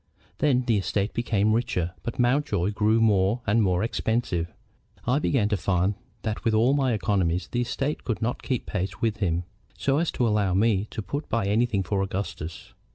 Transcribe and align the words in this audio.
Then 0.39 0.63
the 0.65 0.79
estate 0.79 1.13
became 1.13 1.53
richer, 1.53 1.93
but 2.01 2.17
Mountjoy 2.17 2.71
grew 2.71 2.99
more 2.99 3.41
and 3.45 3.61
more 3.61 3.83
expensive. 3.83 4.51
I 5.05 5.19
began 5.19 5.47
to 5.49 5.57
find 5.57 5.93
that 6.23 6.43
with 6.43 6.55
all 6.55 6.73
my 6.73 6.93
economies 6.93 7.47
the 7.49 7.61
estate 7.61 8.03
could 8.03 8.19
not 8.19 8.41
keep 8.41 8.65
pace 8.65 8.99
with 8.99 9.17
him, 9.17 9.43
so 9.77 9.99
as 9.99 10.09
to 10.13 10.27
allow 10.27 10.55
me 10.55 10.87
to 10.89 11.03
put 11.03 11.29
by 11.29 11.45
anything 11.45 11.83
for 11.83 12.01
Augustus. 12.01 12.73